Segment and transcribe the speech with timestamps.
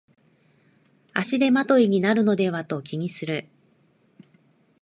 [1.13, 3.47] 足手まといになるのではと気にする